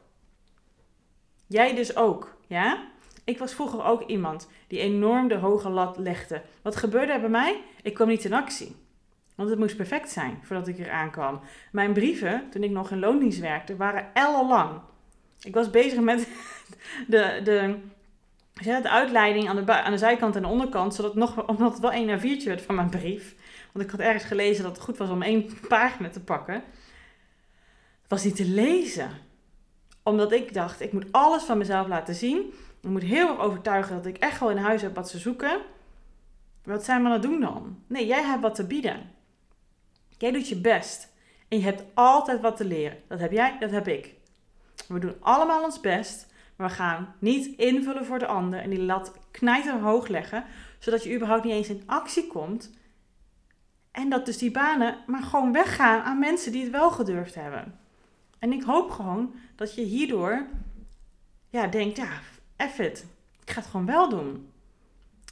Jij 1.47 1.75
dus 1.75 1.95
ook, 1.95 2.37
ja? 2.47 2.87
Ik 3.23 3.37
was 3.37 3.53
vroeger 3.53 3.83
ook 3.83 4.01
iemand 4.01 4.49
die 4.67 4.79
enorm 4.79 5.27
de 5.27 5.35
hoge 5.35 5.69
lat 5.69 5.97
legde. 5.97 6.41
Wat 6.61 6.75
gebeurde 6.75 7.11
er 7.11 7.19
bij 7.19 7.29
mij? 7.29 7.61
Ik 7.81 7.93
kwam 7.93 8.07
niet 8.07 8.25
in 8.25 8.33
actie. 8.33 8.75
Want 9.35 9.49
het 9.49 9.59
moest 9.59 9.75
perfect 9.75 10.09
zijn 10.09 10.39
voordat 10.43 10.67
ik 10.67 10.79
er 10.79 10.91
aankwam. 10.91 11.39
Mijn 11.71 11.93
brieven, 11.93 12.49
toen 12.49 12.63
ik 12.63 12.71
nog 12.71 12.91
in 12.91 12.99
loondienst 12.99 13.39
werkte, 13.39 13.75
waren 13.75 14.13
ellenlang. 14.13 14.79
Ik 15.41 15.53
was 15.53 15.69
bezig 15.69 15.99
met 15.99 16.27
de, 17.07 17.41
de, 17.43 17.79
de 18.53 18.89
uitleiding 18.89 19.49
aan 19.49 19.65
de, 19.65 19.73
aan 19.73 19.91
de 19.91 19.97
zijkant 19.97 20.35
en 20.35 20.41
de 20.41 20.47
onderkant, 20.47 20.95
zodat 20.95 21.15
nog, 21.15 21.47
omdat 21.47 21.71
het 21.71 21.81
wel 21.81 21.91
één 21.91 22.05
naar 22.05 22.19
viertje 22.19 22.49
werd 22.49 22.61
van 22.61 22.75
mijn 22.75 22.89
brief. 22.89 23.35
Want 23.73 23.85
ik 23.85 23.91
had 23.91 23.99
ergens 23.99 24.23
gelezen 24.23 24.63
dat 24.63 24.75
het 24.75 24.85
goed 24.85 24.97
was 24.97 25.09
om 25.09 25.21
één 25.21 25.49
pagina 25.67 26.09
te 26.09 26.23
pakken. 26.23 26.63
Was 28.07 28.23
niet 28.23 28.35
te 28.35 28.45
lezen. 28.45 29.09
Omdat 30.03 30.31
ik 30.31 30.53
dacht, 30.53 30.81
ik 30.81 30.93
moet 30.93 31.11
alles 31.11 31.43
van 31.43 31.57
mezelf 31.57 31.87
laten 31.87 32.15
zien. 32.15 32.53
Ik 32.81 32.89
moet 32.89 33.03
heel 33.03 33.29
erg 33.29 33.39
overtuigen 33.39 33.95
dat 33.95 34.05
ik 34.05 34.17
echt 34.17 34.39
wel 34.39 34.49
in 34.49 34.57
huis 34.57 34.81
heb 34.81 34.95
wat 34.95 35.09
ze 35.09 35.17
zoeken. 35.17 35.61
Wat 36.63 36.83
zijn 36.83 37.01
we 37.01 37.07
aan 37.07 37.13
het 37.13 37.21
doen 37.21 37.39
dan? 37.39 37.83
Nee, 37.87 38.05
jij 38.05 38.23
hebt 38.23 38.41
wat 38.41 38.55
te 38.55 38.67
bieden. 38.67 39.11
Jij 40.17 40.31
doet 40.31 40.49
je 40.49 40.61
best. 40.61 41.13
En 41.47 41.57
je 41.57 41.63
hebt 41.63 41.83
altijd 41.93 42.41
wat 42.41 42.57
te 42.57 42.65
leren. 42.65 42.97
Dat 43.07 43.19
heb 43.19 43.31
jij, 43.31 43.57
dat 43.59 43.71
heb 43.71 43.87
ik. 43.87 44.15
We 44.87 44.99
doen 44.99 45.15
allemaal 45.19 45.63
ons 45.63 45.79
best. 45.79 46.27
Maar 46.55 46.67
we 46.67 46.73
gaan 46.73 47.15
niet 47.19 47.57
invullen 47.57 48.05
voor 48.05 48.19
de 48.19 48.27
ander 48.27 48.59
en 48.59 48.69
die 48.69 48.81
lat 48.81 49.13
knijter 49.31 49.79
hoog 49.79 50.07
leggen. 50.07 50.43
Zodat 50.79 51.03
je 51.03 51.15
überhaupt 51.15 51.43
niet 51.43 51.53
eens 51.53 51.69
in 51.69 51.83
actie 51.85 52.27
komt. 52.27 52.71
En 53.91 54.09
dat 54.09 54.25
dus 54.25 54.37
die 54.37 54.51
banen 54.51 54.97
maar 55.07 55.23
gewoon 55.23 55.51
weggaan 55.51 56.01
aan 56.01 56.19
mensen 56.19 56.51
die 56.51 56.61
het 56.63 56.71
wel 56.71 56.91
gedurfd 56.91 57.35
hebben. 57.35 57.79
En 58.39 58.53
ik 58.53 58.63
hoop 58.63 58.91
gewoon 58.91 59.33
dat 59.55 59.75
je 59.75 59.81
hierdoor 59.81 60.47
ja, 61.49 61.67
denkt, 61.67 61.97
ja, 61.97 62.19
F 62.69 62.79
it. 62.79 63.05
Ik 63.41 63.51
ga 63.51 63.59
het 63.59 63.69
gewoon 63.69 63.85
wel 63.85 64.09
doen. 64.09 64.51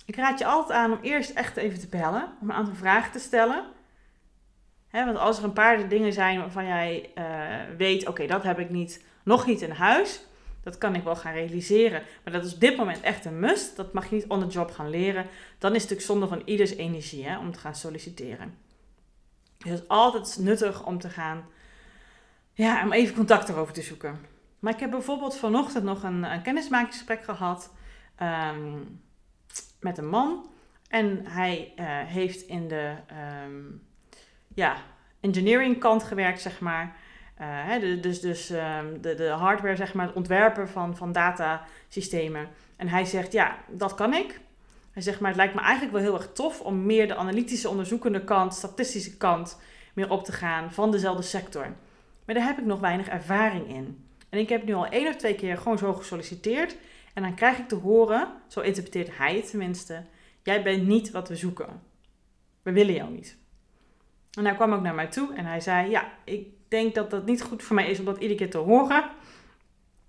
Ik 0.05 0.15
raad 0.15 0.39
je 0.39 0.45
altijd 0.45 0.79
aan 0.79 0.91
om 0.91 0.99
eerst 1.01 1.29
echt 1.29 1.57
even 1.57 1.79
te 1.79 1.87
bellen, 1.87 2.33
om 2.41 2.49
een 2.49 2.55
aantal 2.55 2.75
vragen 2.75 3.11
te 3.11 3.19
stellen. 3.19 3.65
want 4.91 5.17
als 5.17 5.37
er 5.37 5.43
een 5.43 5.53
paar 5.53 5.89
dingen 5.89 6.13
zijn 6.13 6.39
waarvan 6.39 6.65
jij 6.65 7.09
uh, 7.17 7.77
weet, 7.77 8.07
oké, 8.07 8.27
dat 8.27 8.43
heb 8.43 8.59
ik 8.59 8.69
niet, 8.69 9.05
nog 9.23 9.45
niet 9.45 9.61
in 9.61 9.71
huis. 9.71 10.25
Dat 10.63 10.77
kan 10.77 10.95
ik 10.95 11.03
wel 11.03 11.15
gaan 11.15 11.33
realiseren. 11.33 12.03
Maar 12.23 12.33
dat 12.33 12.45
is 12.45 12.53
op 12.53 12.59
dit 12.59 12.77
moment 12.77 13.01
echt 13.01 13.25
een 13.25 13.39
must. 13.39 13.75
Dat 13.75 13.93
mag 13.93 14.09
je 14.09 14.15
niet 14.15 14.27
on 14.27 14.39
the 14.39 14.47
job 14.47 14.71
gaan 14.71 14.89
leren. 14.89 15.25
Dan 15.57 15.75
is 15.75 15.81
het 15.81 15.91
natuurlijk 15.91 16.01
zonde 16.01 16.27
van 16.27 16.41
ieders 16.45 16.71
energie 16.75 17.37
om 17.39 17.51
te 17.51 17.59
gaan 17.59 17.75
solliciteren. 17.75 18.57
Dus 19.57 19.71
het 19.71 19.81
is 19.81 19.87
altijd 19.87 20.37
nuttig 20.39 20.85
om 20.85 20.99
te 20.99 21.09
gaan, 21.09 21.45
ja, 22.55 22.83
om 22.83 22.91
even 22.91 23.15
contact 23.15 23.49
erover 23.49 23.73
te 23.73 23.81
zoeken. 23.81 24.19
Maar 24.59 24.73
ik 24.73 24.79
heb 24.79 24.89
bijvoorbeeld 24.89 25.37
vanochtend 25.37 25.83
nog 25.83 26.03
een, 26.03 26.23
een 26.23 26.41
kennismakingsgesprek 26.41 27.23
gehad 27.23 27.73
um, 28.21 29.01
met 29.79 29.97
een 29.97 30.09
man. 30.09 30.49
En 30.87 31.25
hij 31.27 31.73
uh, 31.75 31.85
heeft 31.87 32.41
in 32.41 32.67
de 32.67 32.95
um, 33.45 33.87
ja, 34.53 34.75
engineering 35.19 35.79
kant 35.79 36.03
gewerkt, 36.03 36.41
zeg 36.41 36.59
maar. 36.59 36.95
Uh, 37.41 37.47
hè, 37.47 37.99
dus 37.99 38.21
dus 38.21 38.49
um, 38.49 39.01
de, 39.01 39.15
de 39.15 39.27
hardware, 39.27 39.75
zeg 39.75 39.93
maar, 39.93 40.05
het 40.05 40.15
ontwerpen 40.15 40.69
van, 40.69 40.97
van 40.97 41.11
datasystemen. 41.11 42.47
En 42.75 42.87
hij 42.87 43.05
zegt, 43.05 43.31
ja, 43.31 43.57
dat 43.67 43.95
kan 43.95 44.13
ik. 44.13 44.39
Hij 44.91 45.01
zegt, 45.01 45.19
maar 45.19 45.29
het 45.29 45.39
lijkt 45.39 45.55
me 45.55 45.61
eigenlijk 45.61 45.93
wel 45.93 46.01
heel 46.01 46.13
erg 46.13 46.31
tof 46.33 46.61
om 46.61 46.85
meer 46.85 47.07
de 47.07 47.15
analytische 47.15 47.69
onderzoekende 47.69 48.23
kant, 48.23 48.53
statistische 48.53 49.17
kant, 49.17 49.59
meer 49.93 50.09
op 50.09 50.23
te 50.23 50.31
gaan 50.31 50.71
van 50.71 50.91
dezelfde 50.91 51.23
sector. 51.23 51.75
Maar 52.25 52.35
daar 52.35 52.45
heb 52.45 52.57
ik 52.57 52.65
nog 52.65 52.79
weinig 52.79 53.07
ervaring 53.07 53.67
in. 53.69 54.07
En 54.29 54.39
ik 54.39 54.49
heb 54.49 54.65
nu 54.65 54.73
al 54.73 54.87
één 54.87 55.07
of 55.07 55.15
twee 55.15 55.35
keer 55.35 55.57
gewoon 55.57 55.77
zo 55.77 55.93
gesolliciteerd. 55.93 56.77
En 57.13 57.23
dan 57.23 57.35
krijg 57.35 57.57
ik 57.57 57.67
te 57.67 57.75
horen, 57.75 58.27
zo 58.47 58.59
interpreteert 58.59 59.17
hij 59.17 59.35
het 59.35 59.49
tenminste, 59.49 60.03
jij 60.43 60.63
bent 60.63 60.87
niet 60.87 61.11
wat 61.11 61.27
we 61.27 61.35
zoeken. 61.35 61.81
We 62.61 62.71
willen 62.71 62.93
jou 62.93 63.11
niet. 63.11 63.37
En 64.37 64.45
hij 64.45 64.55
kwam 64.55 64.73
ook 64.73 64.81
naar 64.81 64.95
mij 64.95 65.07
toe 65.07 65.33
en 65.33 65.45
hij 65.45 65.59
zei, 65.59 65.89
ja, 65.89 66.11
ik 66.23 66.47
denk 66.67 66.95
dat 66.95 67.09
dat 67.09 67.25
niet 67.25 67.43
goed 67.43 67.63
voor 67.63 67.75
mij 67.75 67.89
is 67.89 67.99
om 67.99 68.05
dat 68.05 68.17
iedere 68.17 68.35
keer 68.35 68.49
te 68.49 68.57
horen. 68.57 69.09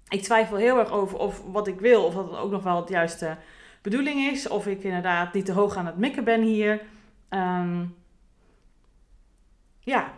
Ik 0.09 0.23
twijfel 0.23 0.57
heel 0.57 0.79
erg 0.79 0.91
over 0.91 1.19
of 1.19 1.43
wat 1.45 1.67
ik 1.67 1.81
wil, 1.81 2.05
of 2.05 2.15
dat 2.15 2.31
het 2.31 2.39
ook 2.39 2.51
nog 2.51 2.63
wel 2.63 2.77
het 2.77 2.89
juiste 2.89 3.37
bedoeling 3.83 4.21
is. 4.21 4.49
Of 4.49 4.67
ik 4.67 4.83
inderdaad 4.83 5.33
niet 5.33 5.45
te 5.45 5.53
hoog 5.53 5.77
aan 5.77 5.87
het 5.87 5.97
mikken 5.97 6.25
ben 6.25 6.43
hier. 6.43 6.81
Um, 7.31 7.97
ja, 9.81 10.13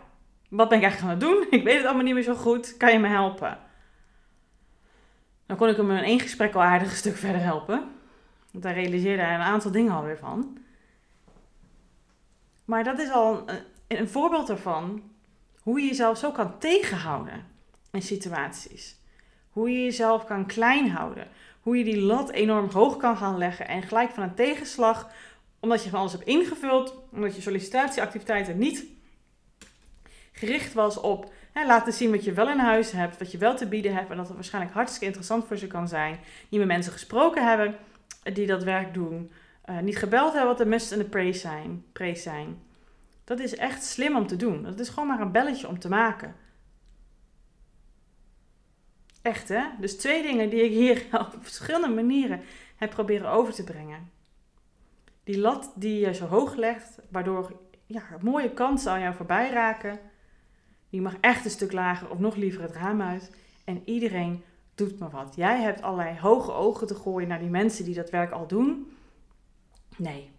wat 0.49 0.69
ben 0.69 0.77
ik 0.77 0.83
eigenlijk 0.83 1.13
aan 1.13 1.19
het 1.19 1.29
doen? 1.29 1.47
Ik 1.59 1.63
weet 1.63 1.77
het 1.77 1.85
allemaal 1.85 2.03
niet 2.03 2.13
meer 2.13 2.23
zo 2.23 2.35
goed. 2.35 2.77
Kan 2.77 2.91
je 2.91 2.99
me 2.99 3.07
helpen? 3.07 3.57
Dan 5.45 5.57
kon 5.57 5.69
ik 5.69 5.77
hem 5.77 5.91
in 5.91 6.03
één 6.03 6.19
gesprek 6.19 6.55
al 6.55 6.61
aardig 6.61 6.89
een 6.89 6.97
stuk 6.97 7.17
verder 7.25 7.41
helpen. 7.41 7.91
Want 8.51 8.63
daar 8.63 8.73
realiseerde 8.73 9.21
hij 9.21 9.35
een 9.35 9.41
aantal 9.41 9.71
dingen 9.71 9.93
alweer 9.93 10.17
van. 10.17 10.57
Maar 12.65 12.83
dat 12.83 12.99
is 12.99 13.11
al 13.11 13.43
een, 13.49 13.59
een 13.87 14.09
voorbeeld 14.09 14.49
ervan 14.49 15.03
hoe 15.61 15.79
je 15.79 15.87
jezelf 15.87 16.17
zo 16.17 16.31
kan 16.31 16.57
tegenhouden 16.57 17.45
in 17.91 18.01
situaties. 18.01 18.97
Hoe 19.49 19.71
je 19.71 19.83
jezelf 19.83 20.25
kan 20.25 20.45
klein 20.45 20.89
houden. 20.89 21.27
Hoe 21.61 21.77
je 21.77 21.83
die 21.83 22.01
lat 22.01 22.29
enorm 22.29 22.69
hoog 22.69 22.97
kan 22.97 23.17
gaan 23.17 23.37
leggen 23.37 23.67
en 23.67 23.81
gelijk 23.81 24.11
van 24.11 24.23
een 24.23 24.35
tegenslag, 24.35 25.09
omdat 25.59 25.83
je 25.83 25.89
van 25.89 25.99
alles 25.99 26.11
hebt 26.11 26.25
ingevuld, 26.25 26.95
omdat 27.11 27.35
je 27.35 27.41
sollicitatieactiviteiten 27.41 28.57
niet 28.57 28.85
gericht 30.39 30.73
was 30.73 30.99
op 30.99 31.33
hè, 31.51 31.65
laten 31.65 31.93
zien 31.93 32.11
wat 32.11 32.23
je 32.23 32.33
wel 32.33 32.49
in 32.49 32.57
huis 32.57 32.91
hebt, 32.91 33.17
wat 33.17 33.31
je 33.31 33.37
wel 33.37 33.55
te 33.55 33.67
bieden 33.67 33.93
hebt 33.93 34.09
en 34.09 34.17
dat 34.17 34.25
het 34.25 34.35
waarschijnlijk 34.35 34.73
hartstikke 34.73 35.05
interessant 35.05 35.45
voor 35.47 35.57
ze 35.57 35.67
kan 35.67 35.87
zijn. 35.87 36.19
Niet 36.49 36.59
met 36.59 36.69
mensen 36.69 36.91
gesproken 36.91 37.47
hebben 37.47 37.75
die 38.23 38.47
dat 38.47 38.63
werk 38.63 38.93
doen. 38.93 39.31
Uh, 39.69 39.79
niet 39.79 39.97
gebeld 39.97 40.31
hebben 40.31 40.49
wat 40.49 40.57
de 40.57 40.65
must 40.65 40.91
en 40.91 40.97
de 40.97 41.05
praise 41.05 41.39
zijn, 41.39 41.85
praise 41.91 42.21
zijn. 42.21 42.61
Dat 43.23 43.39
is 43.39 43.55
echt 43.55 43.83
slim 43.83 44.15
om 44.15 44.27
te 44.27 44.35
doen. 44.35 44.63
Dat 44.63 44.79
is 44.79 44.89
gewoon 44.89 45.07
maar 45.07 45.21
een 45.21 45.31
belletje 45.31 45.67
om 45.67 45.79
te 45.79 45.89
maken. 45.89 46.35
Echt 49.21 49.49
hè? 49.49 49.63
Dus 49.79 49.97
twee 49.97 50.21
dingen 50.21 50.49
die 50.49 50.63
ik 50.63 50.71
hier 50.71 51.05
op 51.33 51.35
verschillende 51.39 51.95
manieren 51.95 52.41
heb 52.75 52.89
proberen 52.89 53.29
over 53.29 53.53
te 53.53 53.63
brengen. 53.63 54.11
Die 55.23 55.39
lat 55.39 55.71
die 55.75 55.99
je 55.99 56.13
zo 56.13 56.25
hoog 56.25 56.55
legt, 56.55 56.99
waardoor 57.09 57.59
ja, 57.85 58.03
mooie 58.21 58.53
kansen 58.53 58.91
aan 58.91 59.01
jou 59.01 59.15
voorbij 59.15 59.49
raken. 59.49 59.99
Die 60.89 61.01
mag 61.01 61.15
echt 61.21 61.45
een 61.45 61.51
stuk 61.51 61.71
lager 61.71 62.09
of 62.09 62.19
nog 62.19 62.35
liever 62.35 62.61
het 62.61 62.75
raam 62.75 63.01
uit. 63.01 63.31
En 63.65 63.81
iedereen 63.85 64.43
doet 64.75 64.99
maar 64.99 65.09
wat. 65.09 65.35
Jij 65.35 65.61
hebt 65.61 65.81
allerlei 65.81 66.19
hoge 66.19 66.51
ogen 66.51 66.87
te 66.87 66.95
gooien 66.95 67.27
naar 67.27 67.39
die 67.39 67.49
mensen 67.49 67.85
die 67.85 67.95
dat 67.95 68.09
werk 68.09 68.31
al 68.31 68.47
doen. 68.47 68.97
Nee. 69.95 70.31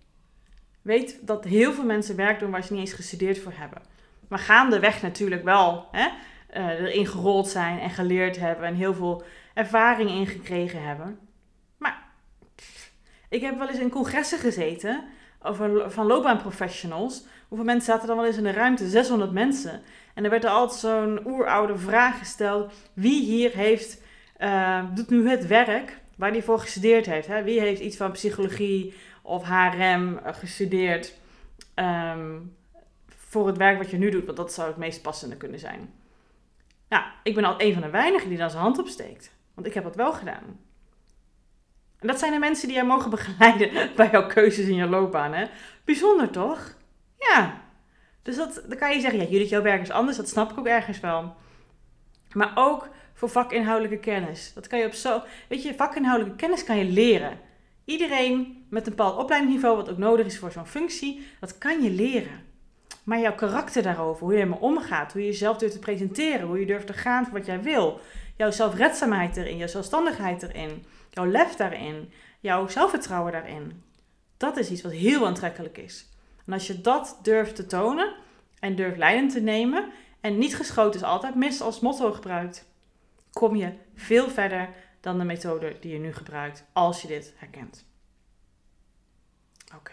Weet 0.83 1.26
dat 1.26 1.45
heel 1.45 1.73
veel 1.73 1.85
mensen 1.85 2.16
werk 2.16 2.38
doen 2.38 2.50
waar 2.50 2.64
ze 2.64 2.73
niet 2.73 2.80
eens 2.83 2.92
gestudeerd 2.92 3.38
voor 3.38 3.52
hebben. 3.54 3.83
Maar 4.28 4.38
gaandeweg 4.38 5.02
natuurlijk 5.02 5.45
wel 5.45 5.88
hè, 5.90 6.09
uh, 6.57 6.69
erin 6.69 7.07
gerold 7.07 7.49
zijn 7.49 7.78
en 7.78 7.90
geleerd 7.90 8.37
hebben 8.37 8.66
en 8.66 8.75
heel 8.75 8.95
veel 8.95 9.23
ervaring 9.54 10.11
ingekregen 10.11 10.83
hebben. 10.83 11.19
Maar 11.76 12.09
ik 13.28 13.40
heb 13.40 13.59
wel 13.59 13.69
eens 13.69 13.78
in 13.78 13.90
congressen 13.90 14.38
gezeten 14.38 15.04
van 15.87 16.06
loopbaanprofessionals. 16.06 17.25
Hoeveel 17.49 17.66
mensen 17.66 17.92
zaten 17.92 18.06
dan 18.06 18.16
wel 18.16 18.26
eens 18.26 18.37
in 18.37 18.42
de 18.42 18.50
ruimte? 18.50 18.88
600 18.88 19.32
mensen. 19.32 19.82
En 20.14 20.25
er 20.25 20.30
werd 20.30 20.44
er 20.44 20.50
altijd 20.50 20.80
zo'n 20.80 21.20
oeroude 21.26 21.78
vraag 21.78 22.18
gesteld. 22.18 22.73
Wie 22.92 23.23
hier 23.23 23.50
heeft, 23.50 24.02
uh, 24.38 24.85
doet 24.94 25.11
nu 25.11 25.28
het 25.28 25.47
werk 25.47 26.00
waar 26.16 26.30
hij 26.30 26.42
voor 26.42 26.61
gestudeerd 26.61 27.06
heeft? 27.06 27.26
Hè? 27.26 27.42
Wie 27.42 27.61
heeft 27.61 27.80
iets 27.80 27.97
van 27.97 28.12
psychologie 28.12 28.94
of 29.23 29.44
HRM 29.44 30.20
gestudeerd? 30.25 31.14
Um, 31.75 32.56
voor 33.30 33.47
het 33.47 33.56
werk 33.56 33.78
wat 33.78 33.90
je 33.90 33.99
nu 33.99 34.11
doet, 34.11 34.25
want 34.25 34.37
dat 34.37 34.52
zou 34.52 34.68
het 34.68 34.76
meest 34.76 35.02
passende 35.02 35.37
kunnen 35.37 35.59
zijn. 35.59 35.92
Nou, 36.88 37.04
ik 37.23 37.35
ben 37.35 37.44
al 37.44 37.54
een 37.56 37.73
van 37.73 37.82
de 37.82 37.90
weinigen 37.90 38.28
die 38.28 38.38
dan 38.38 38.50
zijn 38.50 38.62
hand 38.62 38.78
opsteekt. 38.78 39.32
Want 39.54 39.66
ik 39.66 39.75
heb 39.75 39.85
dat 39.85 39.97
wel 39.97 40.12
gedaan. 40.12 40.59
En 42.00 42.07
dat 42.07 42.19
zijn 42.19 42.33
de 42.33 42.38
mensen 42.38 42.66
die 42.66 42.76
jij 42.76 42.87
mogen 42.87 43.11
begeleiden 43.11 43.71
bij 43.97 44.11
jouw 44.11 44.26
keuzes 44.26 44.66
in 44.66 44.75
je 44.75 44.87
loopbaan. 44.87 45.33
Hè? 45.33 45.45
Bijzonder 45.85 46.30
toch? 46.30 46.75
Ja. 47.19 47.62
Dus 48.23 48.37
dat, 48.37 48.62
dan 48.69 48.78
kan 48.78 48.95
je 48.95 49.00
zeggen, 49.00 49.21
ja, 49.21 49.26
jullie, 49.26 49.49
jouw 49.49 49.62
werk 49.62 49.88
anders. 49.88 50.16
Dat 50.16 50.28
snap 50.28 50.50
ik 50.50 50.59
ook 50.59 50.66
ergens 50.66 51.00
wel. 51.00 51.35
Maar 52.33 52.52
ook 52.54 52.88
voor 53.14 53.28
vakinhoudelijke 53.28 53.99
kennis. 53.99 54.52
Dat 54.54 54.66
kan 54.66 54.78
je 54.78 54.87
op 54.87 54.92
zo. 54.92 55.23
Weet 55.49 55.62
je, 55.62 55.75
vakinhoudelijke 55.75 56.37
kennis 56.37 56.64
kan 56.64 56.76
je 56.76 56.85
leren. 56.85 57.38
Iedereen 57.85 58.66
met 58.69 58.87
een 58.87 58.95
bepaald 58.95 59.19
opleidingsniveau, 59.19 59.76
wat 59.76 59.90
ook 59.90 59.99
nodig 59.99 60.26
is 60.26 60.38
voor 60.38 60.52
zo'n 60.52 60.66
functie, 60.66 61.26
dat 61.40 61.59
kan 61.59 61.83
je 61.83 61.90
leren. 61.90 62.49
Maar 63.04 63.21
jouw 63.21 63.35
karakter 63.35 63.83
daarover, 63.83 64.25
hoe 64.25 64.35
je 64.35 64.40
ermee 64.40 64.59
omgaat, 64.59 65.12
hoe 65.12 65.21
je 65.21 65.26
jezelf 65.26 65.57
durft 65.57 65.75
te 65.75 65.80
presenteren, 65.80 66.47
hoe 66.47 66.61
je 66.61 66.66
durft 66.66 66.87
te 66.87 66.92
gaan 66.92 67.25
voor 67.25 67.33
wat 67.33 67.47
jij 67.47 67.62
wil, 67.62 68.00
jouw 68.37 68.50
zelfredzaamheid 68.50 69.37
erin, 69.37 69.57
jouw 69.57 69.66
zelfstandigheid 69.66 70.42
erin, 70.42 70.85
jouw 71.11 71.26
lef 71.26 71.55
daarin, 71.55 72.12
jouw 72.40 72.69
zelfvertrouwen 72.69 73.33
daarin. 73.33 73.83
Dat 74.37 74.57
is 74.57 74.71
iets 74.71 74.83
wat 74.83 74.93
heel 74.93 75.26
aantrekkelijk 75.26 75.79
is. 75.79 76.07
En 76.47 76.52
als 76.52 76.67
je 76.67 76.81
dat 76.81 77.19
durft 77.23 77.57
te 77.57 77.67
tonen 77.67 78.14
en 78.59 78.76
durft 78.76 78.97
leidend 78.97 79.33
te 79.33 79.40
nemen 79.40 79.93
en 80.21 80.38
niet 80.38 80.57
geschoten 80.57 81.00
is 81.00 81.07
altijd 81.07 81.35
mis 81.35 81.61
als 81.61 81.81
motto 81.81 82.12
gebruikt, 82.12 82.69
kom 83.33 83.57
je 83.57 83.73
veel 83.95 84.29
verder 84.29 84.69
dan 85.00 85.19
de 85.19 85.25
methode 85.25 85.76
die 85.81 85.93
je 85.93 85.99
nu 85.99 86.12
gebruikt 86.12 86.64
als 86.73 87.02
je 87.02 87.09
dit 87.09 87.33
herkent. 87.37 87.87
Oké. 89.76 89.93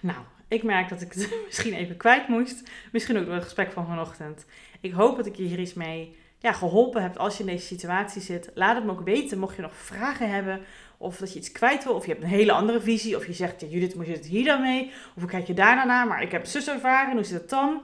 Nou, 0.00 0.18
ik 0.48 0.62
merk 0.62 0.88
dat 0.88 1.00
ik 1.00 1.12
het 1.12 1.36
misschien 1.46 1.74
even 1.74 1.96
kwijt 1.96 2.28
moest. 2.28 2.70
Misschien 2.92 3.18
ook 3.18 3.24
door 3.24 3.34
het 3.34 3.44
gesprek 3.44 3.72
van 3.72 3.86
vanochtend. 3.86 4.46
Ik 4.80 4.92
hoop 4.92 5.16
dat 5.16 5.26
ik 5.26 5.36
je 5.36 5.42
hier 5.42 5.58
iets 5.58 5.74
mee 5.74 6.16
ja, 6.46 6.52
geholpen 6.52 7.02
heb 7.02 7.16
als 7.16 7.36
je 7.36 7.44
in 7.44 7.50
deze 7.50 7.66
situatie 7.66 8.22
zit. 8.22 8.50
Laat 8.54 8.74
het 8.74 8.84
me 8.84 8.90
ook 8.90 9.00
weten 9.00 9.38
mocht 9.38 9.56
je 9.56 9.62
nog 9.62 9.74
vragen 9.74 10.30
hebben. 10.30 10.60
Of 10.96 11.16
dat 11.16 11.32
je 11.32 11.38
iets 11.38 11.52
kwijt 11.52 11.84
wil. 11.84 11.94
Of 11.94 12.06
je 12.06 12.10
hebt 12.10 12.22
een 12.22 12.28
hele 12.28 12.52
andere 12.52 12.80
visie. 12.80 13.16
Of 13.16 13.26
je 13.26 13.32
zegt, 13.32 13.60
ja, 13.60 13.66
Judith, 13.66 13.94
moet 13.94 14.06
je 14.06 14.12
het 14.12 14.26
hier 14.26 14.44
dan 14.44 14.60
mee? 14.60 14.86
Of 14.86 15.22
hoe 15.22 15.30
kijk 15.30 15.46
je 15.46 15.54
daar 15.54 15.86
naar? 15.86 16.06
Maar 16.06 16.22
ik 16.22 16.32
heb 16.32 16.46
zus 16.46 16.68
ervaren. 16.68 17.14
Hoe 17.14 17.24
zit 17.24 17.40
het 17.40 17.50
dan? 17.50 17.82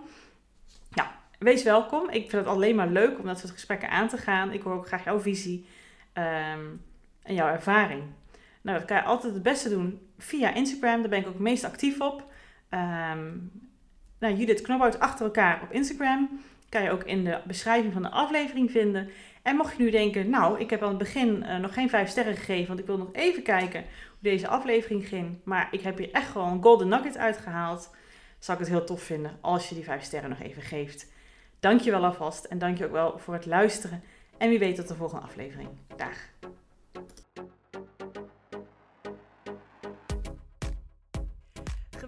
Nou, 0.90 1.08
wees 1.38 1.62
welkom. 1.62 2.10
Ik 2.10 2.30
vind 2.30 2.44
het 2.44 2.46
alleen 2.46 2.74
maar 2.74 2.88
leuk 2.88 3.18
om 3.18 3.26
dat 3.26 3.38
soort 3.38 3.52
gesprekken 3.52 3.90
aan 3.90 4.08
te 4.08 4.16
gaan. 4.16 4.52
Ik 4.52 4.62
hoor 4.62 4.74
ook 4.74 4.86
graag 4.86 5.04
jouw 5.04 5.20
visie 5.20 5.66
ehm, 6.12 6.66
en 7.22 7.34
jouw 7.34 7.48
ervaring. 7.48 8.02
Nou, 8.62 8.78
dat 8.78 8.86
kan 8.86 8.96
je 8.96 9.02
altijd 9.02 9.34
het 9.34 9.42
beste 9.42 9.68
doen 9.68 10.00
via 10.18 10.54
Instagram. 10.54 11.00
Daar 11.00 11.10
ben 11.10 11.20
ik 11.20 11.26
ook 11.26 11.38
meest 11.38 11.64
actief 11.64 12.00
op. 12.00 12.32
Um, 12.70 13.50
nou, 14.18 14.34
Judith 14.34 14.60
Knobhout 14.60 14.98
achter 14.98 15.24
elkaar 15.24 15.62
op 15.62 15.72
Instagram. 15.72 16.40
Kan 16.72 16.82
je 16.82 16.90
ook 16.90 17.04
in 17.04 17.24
de 17.24 17.40
beschrijving 17.46 17.92
van 17.92 18.02
de 18.02 18.10
aflevering 18.10 18.70
vinden. 18.70 19.10
En 19.42 19.56
mocht 19.56 19.76
je 19.76 19.82
nu 19.82 19.90
denken, 19.90 20.30
nou, 20.30 20.60
ik 20.60 20.70
heb 20.70 20.82
aan 20.82 20.88
het 20.88 20.98
begin 20.98 21.42
uh, 21.42 21.56
nog 21.56 21.74
geen 21.74 21.88
vijf 21.88 22.08
sterren 22.08 22.36
gegeven, 22.36 22.66
want 22.66 22.78
ik 22.78 22.86
wil 22.86 22.98
nog 22.98 23.08
even 23.12 23.42
kijken 23.42 23.80
hoe 23.80 24.18
deze 24.20 24.48
aflevering 24.48 25.08
ging. 25.08 25.38
Maar 25.44 25.68
ik 25.70 25.80
heb 25.80 25.98
hier 25.98 26.10
echt 26.12 26.30
gewoon 26.30 26.52
een 26.52 26.62
golden 26.62 26.88
nugget 26.88 27.18
uitgehaald. 27.18 27.90
Zou 28.38 28.58
ik 28.58 28.64
het 28.64 28.74
heel 28.74 28.84
tof 28.84 29.02
vinden 29.02 29.38
als 29.40 29.68
je 29.68 29.74
die 29.74 29.84
vijf 29.84 30.02
sterren 30.02 30.30
nog 30.30 30.40
even 30.40 30.62
geeft. 30.62 31.12
Dank 31.60 31.80
je 31.80 31.90
wel 31.90 32.04
alvast 32.04 32.44
en 32.44 32.58
dank 32.58 32.78
je 32.78 32.84
ook 32.84 32.92
wel 32.92 33.18
voor 33.18 33.34
het 33.34 33.46
luisteren. 33.46 34.02
En 34.38 34.48
wie 34.48 34.58
weet 34.58 34.76
tot 34.76 34.88
de 34.88 34.94
volgende 34.94 35.24
aflevering. 35.24 35.68
Dag. 35.96 36.16